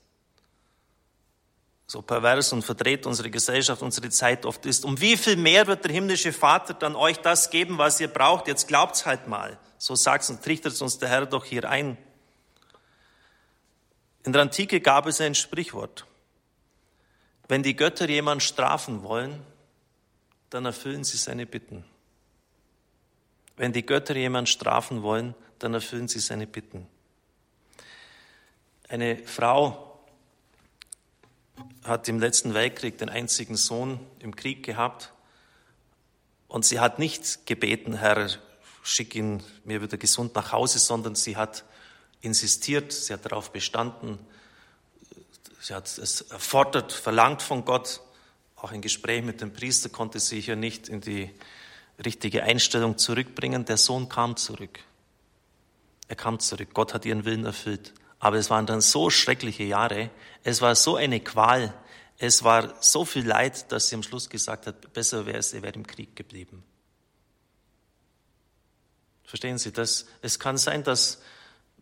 So 1.88 2.00
pervers 2.00 2.52
und 2.52 2.62
verdreht 2.62 3.04
unsere 3.04 3.30
Gesellschaft, 3.30 3.82
unsere 3.82 4.10
Zeit 4.10 4.46
oft 4.46 4.64
ist. 4.64 4.84
Um 4.84 5.00
wie 5.00 5.16
viel 5.16 5.34
mehr 5.34 5.66
wird 5.66 5.84
der 5.84 5.90
himmlische 5.90 6.32
Vater 6.32 6.72
dann 6.72 6.94
euch 6.94 7.18
das 7.18 7.50
geben, 7.50 7.78
was 7.78 7.98
ihr 7.98 8.06
braucht? 8.06 8.46
Jetzt 8.46 8.68
glaubt's 8.68 9.06
halt 9.06 9.26
mal. 9.26 9.58
So 9.76 9.96
sagt 9.96 10.30
und 10.30 10.40
trichtert 10.40 10.80
uns 10.80 10.98
der 10.98 11.08
Herr 11.08 11.26
doch 11.26 11.44
hier 11.44 11.68
ein. 11.68 11.98
In 14.28 14.34
der 14.34 14.42
Antike 14.42 14.82
gab 14.82 15.06
es 15.06 15.22
ein 15.22 15.34
Sprichwort. 15.34 16.04
Wenn 17.48 17.62
die 17.62 17.74
Götter 17.74 18.06
jemand 18.10 18.42
strafen 18.42 19.02
wollen, 19.02 19.42
dann 20.50 20.66
erfüllen 20.66 21.02
sie 21.02 21.16
seine 21.16 21.46
Bitten. 21.46 21.82
Wenn 23.56 23.72
die 23.72 23.86
Götter 23.86 24.14
jemanden 24.14 24.46
strafen 24.46 25.02
wollen, 25.02 25.34
dann 25.58 25.72
erfüllen 25.72 26.08
sie 26.08 26.18
seine 26.18 26.46
Bitten. 26.46 26.86
Eine 28.86 29.16
Frau 29.24 29.98
hat 31.84 32.06
im 32.06 32.18
letzten 32.20 32.52
Weltkrieg 32.52 32.98
den 32.98 33.08
einzigen 33.08 33.56
Sohn 33.56 33.98
im 34.18 34.36
Krieg 34.36 34.62
gehabt 34.62 35.10
und 36.48 36.66
sie 36.66 36.80
hat 36.80 36.98
nicht 36.98 37.46
gebeten, 37.46 37.94
Herr, 37.94 38.28
schick 38.82 39.14
ihn 39.14 39.42
mir 39.64 39.80
wieder 39.80 39.96
gesund 39.96 40.34
nach 40.34 40.52
Hause, 40.52 40.80
sondern 40.80 41.14
sie 41.14 41.38
hat 41.38 41.64
insistiert, 42.20 42.92
sie 42.92 43.12
hat 43.12 43.24
darauf 43.24 43.52
bestanden, 43.52 44.18
sie 45.60 45.74
hat 45.74 45.86
es 45.98 46.22
erfordert, 46.22 46.92
verlangt 46.92 47.42
von 47.42 47.64
Gott. 47.64 48.00
Auch 48.56 48.72
ein 48.72 48.80
Gespräch 48.80 49.22
mit 49.22 49.40
dem 49.40 49.52
Priester 49.52 49.88
konnte 49.88 50.18
sie 50.18 50.40
hier 50.40 50.56
nicht 50.56 50.88
in 50.88 51.00
die 51.00 51.30
richtige 52.04 52.42
Einstellung 52.42 52.98
zurückbringen. 52.98 53.64
Der 53.64 53.76
Sohn 53.76 54.08
kam 54.08 54.36
zurück. 54.36 54.80
Er 56.08 56.16
kam 56.16 56.40
zurück. 56.40 56.70
Gott 56.74 56.94
hat 56.94 57.04
ihren 57.04 57.24
Willen 57.24 57.44
erfüllt. 57.44 57.92
Aber 58.18 58.36
es 58.36 58.50
waren 58.50 58.66
dann 58.66 58.80
so 58.80 59.10
schreckliche 59.10 59.62
Jahre. 59.62 60.10
Es 60.42 60.60
war 60.60 60.74
so 60.74 60.96
eine 60.96 61.20
Qual. 61.20 61.72
Es 62.18 62.42
war 62.42 62.82
so 62.82 63.04
viel 63.04 63.26
Leid, 63.26 63.70
dass 63.70 63.88
sie 63.88 63.94
am 63.94 64.02
Schluss 64.02 64.28
gesagt 64.28 64.66
hat, 64.66 64.92
besser 64.92 65.24
wäre 65.24 65.38
es, 65.38 65.52
er 65.52 65.62
wäre 65.62 65.74
im 65.74 65.86
Krieg 65.86 66.16
geblieben. 66.16 66.64
Verstehen 69.22 69.58
Sie 69.58 69.72
das? 69.72 70.06
Es 70.22 70.38
kann 70.38 70.56
sein, 70.56 70.82
dass, 70.82 71.20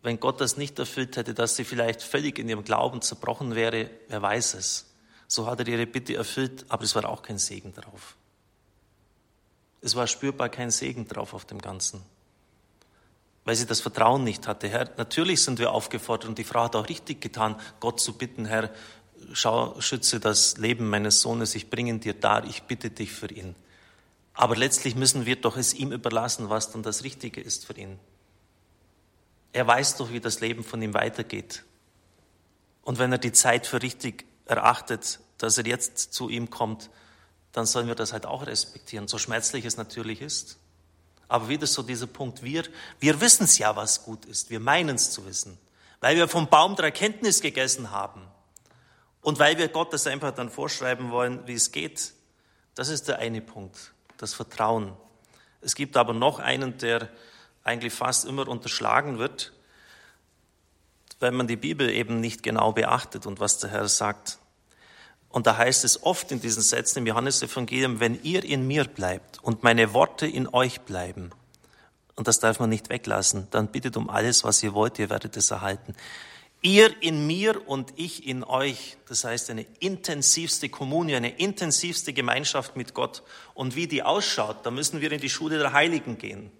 wenn 0.01 0.19
Gott 0.19 0.41
das 0.41 0.57
nicht 0.57 0.77
erfüllt 0.79 1.17
hätte, 1.17 1.33
dass 1.33 1.55
sie 1.55 1.63
vielleicht 1.63 2.01
völlig 2.01 2.39
in 2.39 2.49
ihrem 2.49 2.63
Glauben 2.63 3.01
zerbrochen 3.01 3.55
wäre. 3.55 3.89
Wer 4.07 4.21
weiß 4.21 4.53
es. 4.55 4.93
So 5.27 5.45
hat 5.45 5.59
er 5.59 5.67
ihre 5.67 5.85
Bitte 5.85 6.15
erfüllt, 6.15 6.65
aber 6.69 6.83
es 6.83 6.95
war 6.95 7.07
auch 7.09 7.21
kein 7.21 7.37
Segen 7.37 7.73
drauf. 7.73 8.15
Es 9.81 9.95
war 9.95 10.07
spürbar 10.07 10.49
kein 10.49 10.71
Segen 10.71 11.07
drauf 11.07 11.33
auf 11.33 11.45
dem 11.45 11.59
Ganzen, 11.59 12.01
weil 13.43 13.55
sie 13.55 13.65
das 13.65 13.81
Vertrauen 13.81 14.23
nicht 14.23 14.47
hatte. 14.47 14.69
Herr, 14.69 14.89
natürlich 14.97 15.43
sind 15.43 15.59
wir 15.59 15.71
aufgefordert 15.71 16.29
und 16.29 16.37
die 16.37 16.43
Frau 16.43 16.63
hat 16.63 16.75
auch 16.75 16.89
richtig 16.89 17.21
getan, 17.21 17.59
Gott 17.79 17.99
zu 17.99 18.17
bitten, 18.17 18.45
Herr, 18.45 18.71
schau, 19.33 19.79
schütze 19.79 20.19
das 20.19 20.57
Leben 20.57 20.89
meines 20.89 21.21
Sohnes, 21.21 21.53
ich 21.55 21.69
bringe 21.69 21.91
ihn 21.91 21.99
dir 21.99 22.13
dar, 22.13 22.45
ich 22.45 22.63
bitte 22.63 22.89
dich 22.89 23.11
für 23.11 23.31
ihn. 23.31 23.55
Aber 24.33 24.55
letztlich 24.55 24.95
müssen 24.95 25.25
wir 25.25 25.35
doch 25.35 25.57
es 25.57 25.73
ihm 25.73 25.91
überlassen, 25.91 26.49
was 26.49 26.71
dann 26.71 26.83
das 26.83 27.03
Richtige 27.03 27.41
ist 27.41 27.65
für 27.65 27.73
ihn. 27.73 27.99
Er 29.57 29.65
weiß 29.65 29.95
doch, 29.95 30.11
wie 30.11 30.19
das 30.19 30.39
Leben 30.39 30.63
von 30.63 30.79
ihm 30.83 30.93
weitergeht. 30.93 31.63
Und 32.83 32.99
wenn 32.99 33.11
er 33.11 33.17
die 33.17 33.31
Zeit 33.31 33.65
für 33.65 33.81
richtig 33.81 34.25
erachtet, 34.45 35.19
dass 35.39 35.57
er 35.57 35.65
jetzt 35.65 36.13
zu 36.13 36.29
ihm 36.29 36.51
kommt, 36.51 36.91
dann 37.53 37.65
sollen 37.65 37.87
wir 37.87 37.95
das 37.95 38.13
halt 38.13 38.27
auch 38.27 38.45
respektieren, 38.45 39.07
so 39.07 39.17
schmerzlich 39.17 39.65
es 39.65 39.75
natürlich 39.75 40.21
ist. 40.21 40.59
Aber 41.27 41.49
wieder 41.49 41.65
so 41.65 41.81
dieser 41.81 42.05
Punkt, 42.05 42.43
wir, 42.43 42.65
wir 42.99 43.19
wissen 43.19 43.45
es 43.45 43.57
ja, 43.57 43.75
was 43.75 44.03
gut 44.03 44.25
ist, 44.25 44.51
wir 44.51 44.59
meinen 44.59 44.97
es 44.97 45.09
zu 45.09 45.25
wissen, 45.25 45.57
weil 46.01 46.17
wir 46.17 46.27
vom 46.27 46.47
Baum 46.49 46.75
der 46.75 46.85
Erkenntnis 46.85 47.41
gegessen 47.41 47.89
haben 47.89 48.21
und 49.21 49.39
weil 49.39 49.57
wir 49.57 49.69
Gott 49.69 49.91
das 49.91 50.05
einfach 50.05 50.35
dann 50.35 50.51
vorschreiben 50.51 51.09
wollen, 51.09 51.47
wie 51.47 51.55
es 51.55 51.71
geht. 51.71 52.13
Das 52.75 52.89
ist 52.89 53.07
der 53.07 53.17
eine 53.17 53.41
Punkt, 53.41 53.91
das 54.17 54.35
Vertrauen. 54.35 54.93
Es 55.61 55.73
gibt 55.73 55.97
aber 55.97 56.13
noch 56.13 56.37
einen, 56.37 56.77
der 56.77 57.09
eigentlich 57.67 57.93
fast 57.93 58.25
immer 58.25 58.47
unterschlagen 58.47 59.19
wird, 59.19 59.53
wenn 61.19 61.35
man 61.35 61.47
die 61.47 61.55
Bibel 61.55 61.89
eben 61.89 62.19
nicht 62.19 62.43
genau 62.43 62.71
beachtet 62.71 63.25
und 63.25 63.39
was 63.39 63.57
der 63.59 63.71
Herr 63.71 63.87
sagt. 63.87 64.39
Und 65.29 65.47
da 65.47 65.57
heißt 65.57 65.83
es 65.83 66.03
oft 66.03 66.31
in 66.31 66.39
diesen 66.39 66.63
Sätzen 66.63 66.99
im 66.99 67.07
Johannesevangelium, 67.07 67.99
wenn 67.99 68.21
ihr 68.23 68.43
in 68.43 68.65
mir 68.65 68.85
bleibt 68.85 69.43
und 69.43 69.63
meine 69.63 69.93
Worte 69.93 70.25
in 70.25 70.47
euch 70.47 70.81
bleiben, 70.81 71.31
und 72.15 72.27
das 72.27 72.39
darf 72.39 72.59
man 72.59 72.69
nicht 72.69 72.89
weglassen, 72.89 73.47
dann 73.51 73.67
bittet 73.67 73.95
um 73.95 74.09
alles, 74.09 74.43
was 74.43 74.63
ihr 74.63 74.73
wollt, 74.73 74.97
ihr 74.97 75.11
werdet 75.11 75.37
es 75.37 75.51
erhalten. 75.51 75.95
Ihr 76.63 76.91
in 77.03 77.27
mir 77.27 77.67
und 77.69 77.93
ich 77.97 78.25
in 78.25 78.43
euch, 78.43 78.97
das 79.07 79.23
heißt 79.23 79.51
eine 79.51 79.67
intensivste 79.79 80.69
Kommunion, 80.69 81.17
eine 81.17 81.37
intensivste 81.37 82.13
Gemeinschaft 82.13 82.75
mit 82.75 82.95
Gott. 82.95 83.21
Und 83.53 83.75
wie 83.75 83.87
die 83.87 84.01
ausschaut, 84.01 84.65
da 84.65 84.71
müssen 84.71 84.99
wir 85.01 85.11
in 85.11 85.21
die 85.21 85.29
Schule 85.29 85.59
der 85.59 85.73
Heiligen 85.73 86.17
gehen. 86.17 86.51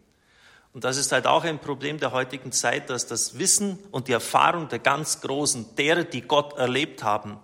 Und 0.74 0.84
das 0.84 0.98
ist 0.98 1.12
halt 1.12 1.26
auch 1.26 1.44
ein 1.44 1.60
Problem 1.60 2.00
der 2.00 2.12
heutigen 2.12 2.52
Zeit, 2.52 2.90
dass 2.90 3.08
das 3.08 3.40
Wissen 3.40 3.80
und 3.92 4.08
die 4.08 4.14
Erfahrung 4.14 4.70
der 4.70 4.80
ganz 4.80 5.22
Großen, 5.22 5.76
derer, 5.76 6.04
die 6.04 6.22
Gott 6.22 6.58
erlebt 6.58 7.04
haben, 7.04 7.40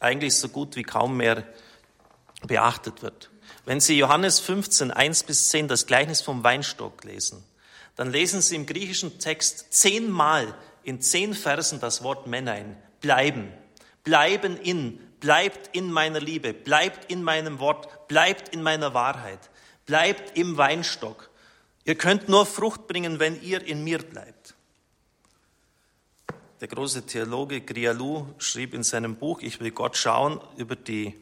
eigentlich 0.00 0.36
so 0.36 0.48
gut 0.48 0.76
wie 0.76 0.82
kaum 0.82 1.16
mehr 1.16 1.44
beachtet 2.46 3.02
wird. 3.02 3.30
Wenn 3.64 3.80
Sie 3.80 3.98
Johannes 3.98 4.40
15, 4.40 4.90
1 4.90 5.24
bis 5.24 5.50
10, 5.50 5.68
das 5.68 5.86
Gleichnis 5.86 6.20
vom 6.20 6.42
Weinstock 6.42 7.04
lesen, 7.04 7.44
dann 7.96 8.10
lesen 8.10 8.40
Sie 8.40 8.56
im 8.56 8.66
griechischen 8.66 9.18
Text 9.18 9.72
zehnmal 9.72 10.54
in 10.84 11.00
zehn 11.00 11.34
Versen 11.34 11.80
das 11.80 12.02
Wort 12.02 12.26
Männein, 12.26 12.76
bleiben, 13.00 13.52
bleiben 14.04 14.56
in, 14.56 14.98
bleibt 15.20 15.76
in 15.76 15.90
meiner 15.90 16.20
Liebe, 16.20 16.54
bleibt 16.54 17.10
in 17.10 17.22
meinem 17.22 17.58
Wort, 17.58 18.08
bleibt 18.08 18.48
in 18.50 18.62
meiner 18.62 18.94
Wahrheit, 18.94 19.50
bleibt 19.84 20.38
im 20.38 20.56
Weinstock. 20.56 21.28
Ihr 21.88 21.94
könnt 21.94 22.28
nur 22.28 22.44
Frucht 22.44 22.86
bringen, 22.86 23.18
wenn 23.18 23.40
ihr 23.40 23.64
in 23.64 23.82
mir 23.82 23.96
bleibt. 23.96 24.54
Der 26.60 26.68
große 26.68 27.06
Theologe 27.06 27.62
Grialou 27.62 28.26
schrieb 28.36 28.74
in 28.74 28.82
seinem 28.82 29.16
Buch 29.16 29.40
Ich 29.40 29.58
will 29.58 29.70
Gott 29.70 29.96
schauen 29.96 30.38
über, 30.58 30.76
die, 30.76 31.14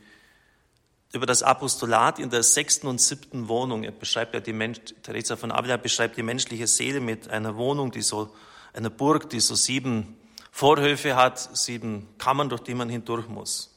über 1.13 1.25
das 1.25 1.45
Apostolat 1.45 2.19
in 2.19 2.31
der 2.31 2.43
sechsten 2.43 2.89
und 2.89 3.01
siebten 3.01 3.47
Wohnung. 3.47 3.85
Er 3.85 3.93
beschreibt 3.93 4.35
ja 4.35 4.41
die 4.41 4.53
Mensch, 4.53 4.81
Teresa 5.05 5.37
von 5.37 5.53
Avila 5.53 5.77
beschreibt 5.77 6.17
die 6.17 6.25
menschliche 6.25 6.67
Seele 6.67 6.99
mit 6.99 7.29
einer 7.29 7.55
Wohnung, 7.55 7.93
die 7.93 8.03
so, 8.03 8.35
einer 8.73 8.91
Burg, 8.91 9.31
die 9.31 9.39
so 9.39 9.55
sieben 9.55 10.17
Vorhöfe 10.51 11.15
hat, 11.15 11.57
sieben 11.57 12.09
Kammern, 12.19 12.49
durch 12.49 12.63
die 12.63 12.75
man 12.75 12.89
hindurch 12.89 13.29
muss. 13.29 13.76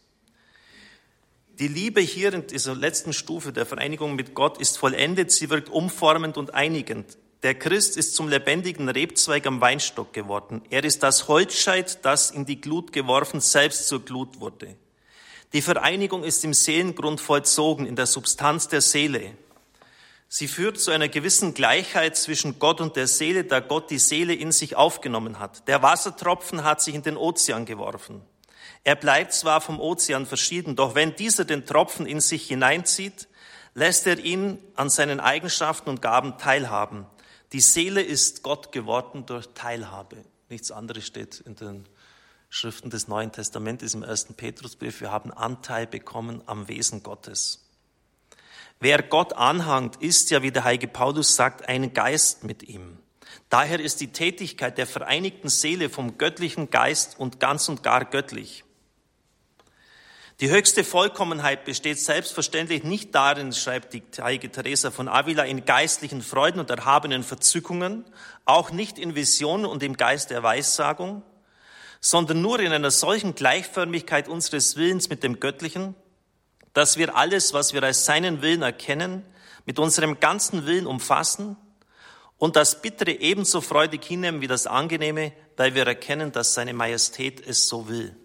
Die 1.59 1.67
Liebe 1.67 1.99
hier 1.99 2.33
in 2.33 2.47
dieser 2.47 2.73
letzten 2.73 3.11
Stufe 3.11 3.51
der 3.51 3.65
Vereinigung 3.65 4.15
mit 4.15 4.33
Gott 4.33 4.59
ist 4.59 4.77
vollendet, 4.77 5.29
sie 5.29 5.49
wirkt 5.49 5.67
umformend 5.67 6.37
und 6.37 6.53
einigend. 6.53 7.17
Der 7.43 7.53
Christ 7.53 7.97
ist 7.97 8.15
zum 8.15 8.29
lebendigen 8.29 8.87
Rebzweig 8.87 9.45
am 9.45 9.59
Weinstock 9.59 10.13
geworden. 10.13 10.61
Er 10.69 10.85
ist 10.85 11.03
das 11.03 11.27
Holzscheit, 11.27 12.05
das 12.05 12.31
in 12.31 12.45
die 12.45 12.61
Glut 12.61 12.93
geworfen, 12.93 13.41
selbst 13.41 13.89
zur 13.89 14.05
Glut 14.05 14.39
wurde. 14.39 14.77
Die 15.51 15.61
Vereinigung 15.61 16.23
ist 16.23 16.45
im 16.45 16.53
Seelengrund 16.53 17.19
vollzogen, 17.19 17.85
in 17.85 17.97
der 17.97 18.05
Substanz 18.05 18.69
der 18.69 18.79
Seele. 18.79 19.33
Sie 20.29 20.47
führt 20.47 20.79
zu 20.79 20.91
einer 20.91 21.09
gewissen 21.09 21.53
Gleichheit 21.53 22.15
zwischen 22.15 22.59
Gott 22.59 22.79
und 22.79 22.95
der 22.95 23.07
Seele, 23.07 23.43
da 23.43 23.59
Gott 23.59 23.89
die 23.89 23.99
Seele 23.99 24.33
in 24.33 24.53
sich 24.53 24.77
aufgenommen 24.77 25.39
hat. 25.39 25.67
Der 25.67 25.81
Wassertropfen 25.81 26.63
hat 26.63 26.81
sich 26.81 26.95
in 26.95 27.03
den 27.03 27.17
Ozean 27.17 27.65
geworfen. 27.65 28.21
Er 28.83 28.95
bleibt 28.95 29.33
zwar 29.33 29.61
vom 29.61 29.79
Ozean 29.79 30.25
verschieden, 30.25 30.75
doch 30.75 30.95
wenn 30.95 31.15
dieser 31.15 31.45
den 31.45 31.65
Tropfen 31.65 32.05
in 32.05 32.21
sich 32.21 32.47
hineinzieht, 32.47 33.27
lässt 33.73 34.07
er 34.07 34.19
ihn 34.19 34.57
an 34.75 34.89
seinen 34.89 35.19
Eigenschaften 35.19 35.89
und 35.89 36.01
Gaben 36.01 36.37
teilhaben. 36.37 37.05
Die 37.51 37.61
Seele 37.61 38.01
ist 38.01 38.43
Gott 38.43 38.71
geworden 38.71 39.25
durch 39.25 39.47
Teilhabe. 39.53 40.17
Nichts 40.49 40.71
anderes 40.71 41.05
steht 41.05 41.39
in 41.39 41.55
den 41.55 41.85
Schriften 42.49 42.89
des 42.89 43.07
Neuen 43.07 43.31
Testamentes 43.31 43.93
im 43.93 44.03
ersten 44.03 44.33
Petrusbrief. 44.33 45.01
Wir 45.01 45.11
haben 45.11 45.31
Anteil 45.31 45.85
bekommen 45.85 46.41
am 46.47 46.67
Wesen 46.67 47.03
Gottes. 47.03 47.65
Wer 48.79 49.03
Gott 49.03 49.33
anhangt, 49.33 49.97
ist 49.97 50.31
ja, 50.31 50.41
wie 50.41 50.51
der 50.51 50.63
heilige 50.63 50.87
Paulus 50.87 51.35
sagt, 51.35 51.67
ein 51.67 51.93
Geist 51.93 52.43
mit 52.43 52.63
ihm. 52.63 52.97
Daher 53.49 53.79
ist 53.79 53.99
die 53.99 54.11
Tätigkeit 54.11 54.77
der 54.77 54.87
vereinigten 54.87 55.49
Seele 55.49 55.89
vom 55.89 56.17
göttlichen 56.17 56.69
Geist 56.69 57.19
und 57.19 57.39
ganz 57.39 57.67
und 57.67 57.83
gar 57.83 58.05
göttlich. 58.05 58.63
Die 60.41 60.49
höchste 60.49 60.85
Vollkommenheit 60.85 61.65
besteht 61.65 61.99
selbstverständlich 61.99 62.85
nicht 62.85 63.13
darin, 63.13 63.51
schreibt 63.51 63.93
die 63.93 64.01
heilige 64.21 64.49
Teresa 64.49 64.89
von 64.89 65.09
Avila, 65.09 65.43
in 65.43 65.65
geistlichen 65.65 66.21
Freuden 66.21 66.61
und 66.61 66.69
erhabenen 66.69 67.23
Verzückungen, 67.23 68.05
auch 68.45 68.71
nicht 68.71 68.97
in 68.97 69.15
Visionen 69.15 69.65
und 69.65 69.83
im 69.83 69.97
Geist 69.97 70.29
der 70.29 70.41
Weissagung, 70.41 71.23
sondern 71.99 72.41
nur 72.41 72.61
in 72.61 72.71
einer 72.71 72.89
solchen 72.89 73.35
Gleichförmigkeit 73.35 74.29
unseres 74.29 74.77
Willens 74.77 75.09
mit 75.09 75.23
dem 75.23 75.41
Göttlichen, 75.41 75.93
dass 76.71 76.95
wir 76.95 77.17
alles, 77.17 77.51
was 77.51 77.73
wir 77.73 77.83
als 77.83 78.05
seinen 78.05 78.41
Willen 78.41 78.61
erkennen, 78.61 79.25
mit 79.65 79.77
unserem 79.77 80.21
ganzen 80.21 80.65
Willen 80.65 80.87
umfassen 80.87 81.57
und 82.37 82.55
das 82.55 82.81
Bittere 82.81 83.11
ebenso 83.11 83.59
freudig 83.59 84.05
hinnehmen 84.05 84.39
wie 84.39 84.47
das 84.47 84.67
Angenehme, 84.67 85.33
weil 85.57 85.75
wir 85.75 85.85
erkennen, 85.85 86.31
dass 86.31 86.53
seine 86.53 86.73
Majestät 86.73 87.45
es 87.45 87.67
so 87.67 87.89
will. 87.89 88.15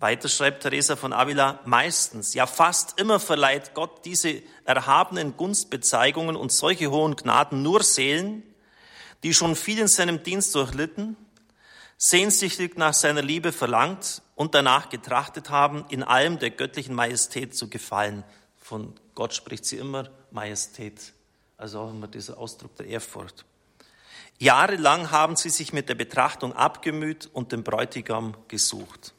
Weiter 0.00 0.28
schreibt 0.28 0.62
Teresa 0.62 0.94
von 0.94 1.12
Avila, 1.12 1.58
meistens, 1.64 2.34
ja 2.34 2.46
fast 2.46 3.00
immer 3.00 3.18
verleiht 3.18 3.74
Gott 3.74 4.04
diese 4.04 4.42
erhabenen 4.64 5.36
Gunstbezeigungen 5.36 6.36
und 6.36 6.52
solche 6.52 6.90
hohen 6.90 7.16
Gnaden 7.16 7.62
nur 7.62 7.82
Seelen, 7.82 8.44
die 9.24 9.34
schon 9.34 9.56
viel 9.56 9.80
in 9.80 9.88
seinem 9.88 10.22
Dienst 10.22 10.54
durchlitten, 10.54 11.16
sehnsüchtig 11.96 12.76
nach 12.76 12.94
seiner 12.94 13.22
Liebe 13.22 13.50
verlangt 13.50 14.22
und 14.36 14.54
danach 14.54 14.88
getrachtet 14.88 15.50
haben, 15.50 15.84
in 15.88 16.04
allem 16.04 16.38
der 16.38 16.50
göttlichen 16.50 16.94
Majestät 16.94 17.56
zu 17.56 17.68
gefallen. 17.68 18.22
Von 18.56 18.94
Gott 19.16 19.34
spricht 19.34 19.64
sie 19.64 19.78
immer 19.78 20.08
Majestät. 20.30 21.12
Also 21.56 21.80
auch 21.80 21.90
immer 21.90 22.06
dieser 22.06 22.38
Ausdruck 22.38 22.76
der 22.76 22.86
Ehrfurcht. 22.86 23.44
Jahrelang 24.38 25.10
haben 25.10 25.34
sie 25.34 25.50
sich 25.50 25.72
mit 25.72 25.88
der 25.88 25.96
Betrachtung 25.96 26.52
abgemüht 26.52 27.28
und 27.32 27.50
den 27.50 27.64
Bräutigam 27.64 28.36
gesucht. 28.46 29.12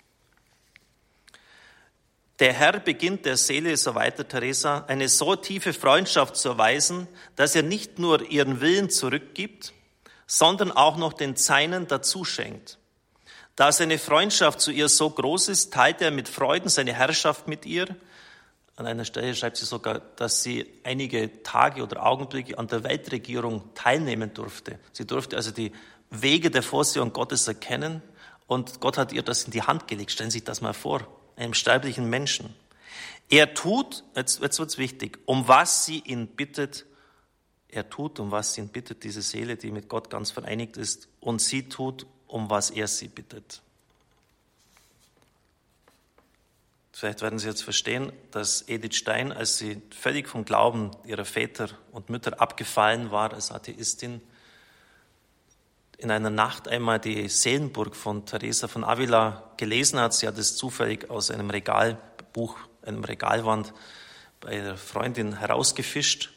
Der 2.40 2.54
Herr 2.54 2.80
beginnt 2.80 3.26
der 3.26 3.36
Seele, 3.36 3.76
so 3.76 3.96
weiter 3.96 4.26
Teresa, 4.26 4.86
eine 4.88 5.10
so 5.10 5.36
tiefe 5.36 5.74
Freundschaft 5.74 6.38
zu 6.38 6.50
erweisen, 6.50 7.08
dass 7.36 7.54
er 7.54 7.64
nicht 7.64 8.00
nur 8.00 8.22
ihren 8.32 8.62
Willen 8.62 8.90
zurückgibt, 8.90 9.74
sondern 10.26 10.72
auch 10.72 10.96
noch 10.96 11.12
den 11.12 11.36
Seinen 11.36 11.88
dazu 11.88 12.24
schenkt. 12.24 12.78
Da 13.58 13.74
seine 13.74 13.98
Freundschaft 13.98 14.62
zu 14.62 14.72
ihr 14.72 14.88
so 14.88 15.10
groß 15.10 15.50
ist, 15.50 15.74
teilt 15.74 16.02
er 16.02 16.12
mit 16.12 16.30
Freuden 16.30 16.70
seine 16.70 16.94
Herrschaft 16.94 17.50
mit 17.50 17.66
ihr. 17.66 17.88
An 18.78 18.86
einer 18.86 19.04
Stelle 19.04 19.36
schreibt 19.36 19.58
sie 19.58 19.66
sogar, 19.66 20.00
dass 20.00 20.42
sie 20.42 20.66
einige 20.86 21.44
Tage 21.44 21.84
oder 21.84 22.06
Augenblicke 22.06 22.58
an 22.58 22.68
der 22.68 22.86
Weltregierung 22.86 23.74
teilnehmen 23.76 24.34
durfte. 24.34 24.80
Sie 24.94 25.06
durfte 25.06 25.36
also 25.36 25.52
die 25.52 25.74
Wege 26.10 26.52
der 26.52 26.64
Vorsehung 26.64 27.12
Gottes 27.12 27.50
erkennen 27.50 28.02
und 28.48 28.80
Gott 28.80 28.98
hat 28.98 29.12
ihr 29.12 29.24
das 29.24 29.44
in 29.44 29.52
die 29.52 29.64
Hand 29.64 29.90
gelegt. 29.90 30.12
Stellen 30.12 30.32
Sie 30.32 30.38
sich 30.38 30.46
das 30.46 30.62
mal 30.62 30.74
vor 30.74 31.19
einem 31.40 31.54
sterblichen 31.54 32.10
Menschen. 32.10 32.54
Er 33.30 33.54
tut, 33.54 34.04
jetzt, 34.16 34.42
jetzt 34.42 34.60
wird's 34.60 34.78
wichtig, 34.78 35.20
um 35.26 35.48
was 35.48 35.86
sie 35.86 36.00
ihn 36.00 36.28
bittet. 36.28 36.86
Er 37.70 37.90
tut, 37.90 38.20
um 38.20 38.32
was 38.32 38.54
sie 38.54 38.62
ihn 38.62 38.70
bittet, 38.70 39.04
diese 39.04 39.22
Seele, 39.22 39.56
die 39.56 39.72
mit 39.72 39.88
Gott 39.88 40.10
ganz 40.10 40.32
vereinigt 40.32 40.78
ist. 40.78 41.08
Und 41.20 41.40
sie 41.42 41.70
tut, 41.70 42.06
um 42.28 42.50
was 42.50 42.72
er 42.72 42.88
sie 42.88 43.08
bittet. 43.08 43.62
Vielleicht 46.92 47.22
werden 47.22 47.40
Sie 47.40 47.48
jetzt 47.48 47.64
verstehen, 47.64 48.12
dass 48.32 48.68
Edith 48.68 48.96
Stein, 48.96 49.32
als 49.32 49.58
sie 49.58 49.82
völlig 49.90 50.28
vom 50.28 50.44
Glauben 50.44 50.92
ihrer 51.06 51.24
Väter 51.24 51.70
und 51.94 52.10
Mütter 52.10 52.42
abgefallen 52.42 53.10
war 53.10 53.32
als 53.32 53.52
Atheistin, 53.52 54.20
in 56.00 56.12
einer 56.12 56.30
Nacht 56.30 56.68
einmal 56.68 57.00
die 57.00 57.28
Seelenburg 57.28 57.96
von 57.96 58.26
Teresa 58.26 58.68
von 58.68 58.84
Avila 58.84 59.52
gelesen 59.58 60.00
hat. 60.00 60.14
Sie 60.14 60.28
hat 60.28 60.38
es 60.38 60.56
zufällig 60.56 61.10
aus 61.10 61.30
einem 61.30 61.50
Regalbuch, 61.50 62.58
einem 62.82 63.04
Regalwand 63.04 63.74
bei 64.40 64.56
der 64.58 64.78
Freundin 64.78 65.38
herausgefischt. 65.38 66.32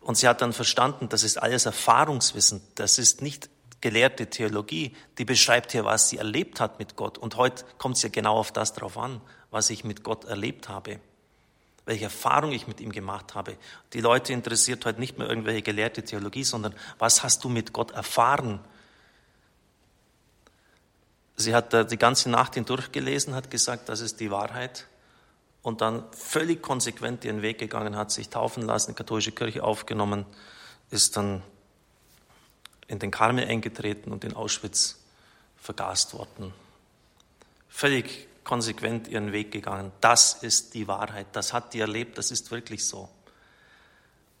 Und 0.00 0.16
sie 0.16 0.28
hat 0.28 0.40
dann 0.40 0.52
verstanden, 0.52 1.08
das 1.08 1.24
ist 1.24 1.36
alles 1.36 1.66
Erfahrungswissen. 1.66 2.62
Das 2.76 2.98
ist 2.98 3.22
nicht 3.22 3.50
gelehrte 3.80 4.28
Theologie. 4.28 4.94
Die 5.18 5.24
beschreibt 5.24 5.72
hier, 5.72 5.84
was 5.84 6.08
sie 6.08 6.18
erlebt 6.18 6.60
hat 6.60 6.78
mit 6.78 6.94
Gott. 6.94 7.18
Und 7.18 7.36
heute 7.36 7.64
kommt 7.76 7.96
es 7.96 8.02
ja 8.02 8.08
genau 8.08 8.36
auf 8.36 8.52
das 8.52 8.72
drauf 8.72 8.96
an, 8.96 9.20
was 9.50 9.70
ich 9.70 9.82
mit 9.82 10.04
Gott 10.04 10.24
erlebt 10.26 10.68
habe 10.68 11.00
welche 11.90 12.04
Erfahrung 12.04 12.52
ich 12.52 12.68
mit 12.68 12.80
ihm 12.80 12.92
gemacht 12.92 13.34
habe. 13.34 13.56
Die 13.94 14.00
Leute 14.00 14.32
interessiert 14.32 14.86
heute 14.86 15.00
nicht 15.00 15.18
mehr 15.18 15.28
irgendwelche 15.28 15.62
gelehrte 15.62 16.04
Theologie, 16.04 16.44
sondern 16.44 16.72
was 17.00 17.24
hast 17.24 17.42
du 17.42 17.48
mit 17.48 17.72
Gott 17.72 17.90
erfahren? 17.90 18.60
Sie 21.34 21.52
hat 21.52 21.90
die 21.90 21.96
ganze 21.96 22.30
Nacht 22.30 22.54
hindurch 22.54 22.92
gelesen, 22.92 23.34
hat 23.34 23.50
gesagt, 23.50 23.88
das 23.88 24.02
ist 24.02 24.20
die 24.20 24.30
Wahrheit 24.30 24.86
und 25.62 25.80
dann 25.80 26.04
völlig 26.12 26.62
konsequent 26.62 27.24
ihren 27.24 27.42
Weg 27.42 27.58
gegangen, 27.58 27.96
hat 27.96 28.12
sich 28.12 28.28
taufen 28.28 28.62
lassen, 28.62 28.92
die 28.92 28.96
katholische 28.96 29.32
Kirche 29.32 29.64
aufgenommen, 29.64 30.26
ist 30.92 31.16
dann 31.16 31.42
in 32.86 33.00
den 33.00 33.10
Karmel 33.10 33.48
eingetreten 33.48 34.12
und 34.12 34.22
in 34.22 34.36
Auschwitz 34.36 35.00
vergast 35.56 36.14
worden. 36.14 36.54
Völlig 37.68 38.28
konsequent 38.50 39.06
ihren 39.06 39.30
Weg 39.30 39.52
gegangen. 39.52 39.92
Das 40.00 40.42
ist 40.42 40.74
die 40.74 40.88
Wahrheit. 40.88 41.28
Das 41.34 41.52
hat 41.52 41.72
die 41.72 41.78
erlebt. 41.78 42.18
Das 42.18 42.32
ist 42.32 42.50
wirklich 42.50 42.84
so. 42.84 43.08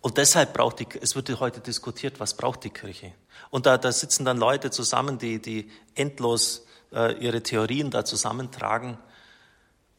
Und 0.00 0.16
deshalb 0.16 0.52
braucht 0.52 0.80
die, 0.80 0.88
es 1.00 1.14
wird 1.14 1.28
heute 1.38 1.60
diskutiert, 1.60 2.18
was 2.18 2.34
braucht 2.36 2.64
die 2.64 2.70
Kirche? 2.70 3.12
Und 3.50 3.66
da, 3.66 3.78
da 3.78 3.92
sitzen 3.92 4.24
dann 4.24 4.36
Leute 4.36 4.72
zusammen, 4.72 5.18
die, 5.18 5.40
die 5.40 5.70
endlos 5.94 6.66
äh, 6.92 7.12
ihre 7.24 7.40
Theorien 7.40 7.92
da 7.92 8.04
zusammentragen. 8.04 8.98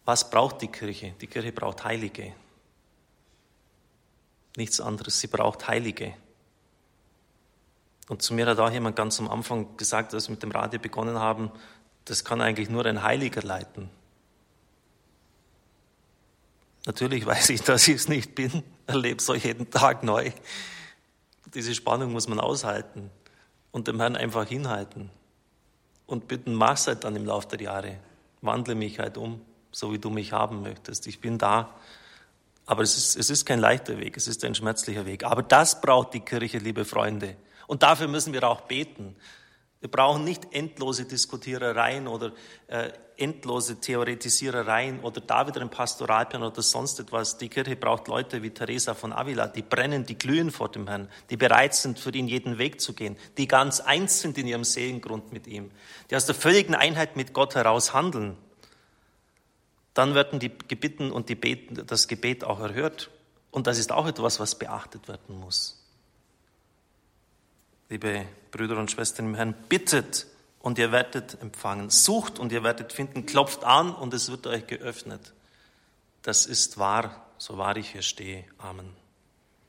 Was 0.04 0.30
braucht 0.30 0.62
die 0.62 0.68
Kirche? 0.68 1.14
Die 1.22 1.28
Kirche 1.28 1.54
braucht 1.54 1.86
Heilige. 1.86 2.34
Nichts 4.58 4.82
anderes. 4.82 5.22
Sie 5.22 5.28
braucht 5.28 5.70
Heilige. 5.70 6.16
Und 8.10 8.22
zu 8.22 8.34
mir 8.34 8.46
hat 8.46 8.60
auch 8.60 8.72
jemand 8.72 8.98
ganz 8.98 9.22
am 9.22 9.30
Anfang 9.30 9.78
gesagt, 9.78 10.14
als 10.14 10.28
wir 10.28 10.34
mit 10.34 10.44
dem 10.44 10.52
Radio 10.52 10.82
begonnen 10.82 11.18
haben, 11.18 11.50
das 12.04 12.26
kann 12.26 12.42
eigentlich 12.42 12.70
nur 12.70 12.86
ein 12.86 13.04
Heiliger 13.04 13.42
leiten. 13.42 13.90
Natürlich 16.86 17.26
weiß 17.26 17.50
ich, 17.52 17.62
dass 17.62 17.88
ich 17.88 17.96
es 17.96 18.08
nicht 18.08 18.34
bin, 18.36 18.64
erlebe 18.88 19.18
es 19.18 19.30
euch 19.30 19.46
jeden 19.46 19.70
Tag 19.70 20.04
neu. 20.04 20.32
Diese 21.54 21.76
Spannung 21.76 22.12
muss 22.12 22.28
man 22.28 22.40
aushalten 22.40 23.12
und 23.72 23.88
dem 23.88 24.00
Herrn 24.00 24.16
einfach 24.16 24.48
hinhalten 24.48 25.10
und 26.08 26.28
bitten, 26.28 26.54
mach's 26.54 26.88
halt 26.88 27.04
dann 27.04 27.16
im 27.16 27.26
Laufe 27.26 27.48
der 27.50 27.62
Jahre. 27.62 27.98
Wandle 28.42 28.76
mich 28.76 29.00
halt 29.00 29.18
um, 29.18 29.42
so 29.72 29.94
wie 29.94 30.00
du 30.00 30.10
mich 30.10 30.34
haben 30.34 30.62
möchtest. 30.62 31.08
Ich 31.08 31.22
bin 31.22 31.38
da. 31.38 31.74
Aber 32.66 32.84
es 32.84 32.98
ist, 32.98 33.16
es 33.16 33.30
ist 33.30 33.46
kein 33.46 33.60
leichter 33.60 33.98
Weg, 33.98 34.18
es 34.18 34.28
ist 34.28 34.44
ein 34.44 34.56
schmerzlicher 34.56 35.06
Weg. 35.06 35.24
Aber 35.24 35.44
das 35.44 35.82
braucht 35.82 36.14
die 36.14 36.20
Kirche, 36.22 36.58
liebe 36.58 36.86
Freunde. 36.86 37.36
Und 37.68 37.84
dafür 37.84 38.08
müssen 38.08 38.34
wir 38.34 38.44
auch 38.48 38.62
beten. 38.62 39.16
Wir 39.82 39.90
brauchen 39.90 40.24
nicht 40.24 40.54
endlose 40.54 41.06
Diskutierereien 41.06 42.08
oder 42.08 42.34
äh, 42.68 42.92
endlose 43.18 43.82
Theoretisierereien 43.82 45.00
oder 45.00 45.22
da 45.22 45.48
wieder 45.48 45.60
ein 45.62 45.72
Pastoralplan 45.72 46.44
oder 46.44 46.62
sonst 46.62 47.00
etwas. 47.00 47.40
Die 47.40 47.50
Kirche 47.50 47.76
braucht 47.76 48.08
Leute 48.08 48.44
wie 48.44 48.52
Teresa 48.52 48.94
von 48.94 49.12
Avila, 49.12 49.48
die 49.48 49.64
brennen, 49.64 50.06
die 50.06 50.20
glühen 50.20 50.52
vor 50.52 50.70
dem 50.70 50.88
Herrn, 50.88 51.10
die 51.32 51.38
bereit 51.38 51.74
sind, 51.74 51.98
für 51.98 52.12
ihn 52.12 52.28
jeden 52.28 52.60
Weg 52.60 52.80
zu 52.80 52.94
gehen, 52.94 53.18
die 53.40 53.48
ganz 53.48 53.80
eins 53.80 54.22
sind 54.22 54.38
in 54.38 54.46
ihrem 54.46 54.64
Seelengrund 54.64 55.34
mit 55.34 55.48
ihm, 55.48 55.72
die 56.12 56.16
aus 56.16 56.28
der 56.28 56.36
völligen 56.36 56.76
Einheit 56.76 57.16
mit 57.16 57.34
Gott 57.34 57.56
heraus 57.56 57.92
handeln. 57.92 58.38
Dann 59.96 60.14
werden 60.14 60.40
die 60.40 60.52
Gebitten 60.68 61.12
und 61.12 61.28
die 61.28 61.36
Beten, 61.36 61.88
das 61.88 62.08
Gebet 62.08 62.44
auch 62.44 62.60
erhört. 62.60 63.10
Und 63.50 63.66
das 63.66 63.80
ist 63.80 63.92
auch 63.92 64.08
etwas, 64.08 64.40
was 64.40 64.58
beachtet 64.58 65.08
werden 65.08 65.40
muss 65.40 65.81
liebe 67.92 68.26
Brüder 68.52 68.78
und 68.78 68.90
Schwestern 68.90 69.28
im 69.28 69.36
Herrn, 69.36 69.54
bittet 69.68 70.26
und 70.60 70.80
ihr 70.80 70.92
werdet 70.92 71.40
empfangen. 71.42 71.90
Sucht 71.90 72.40
und 72.40 72.52
ihr 72.52 72.64
werdet 72.64 72.94
finden. 72.94 73.26
Klopft 73.26 73.64
an 73.66 73.94
und 73.94 74.14
es 74.14 74.32
wird 74.32 74.48
euch 74.48 74.66
geöffnet. 74.66 75.34
Das 76.24 76.46
ist 76.46 76.78
wahr, 76.78 77.28
so 77.38 77.58
wahr 77.58 77.76
ich 77.76 77.92
hier 77.92 78.02
stehe. 78.02 78.46
Amen. 78.58 79.01